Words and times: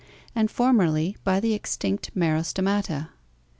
131) 0.33 0.41
and 0.41 0.49
formerly 0.49 1.17
by 1.23 1.39
the 1.39 1.53
extinct 1.53 2.09
Merostomata 2.15 3.09
(Fig. 3.09 3.09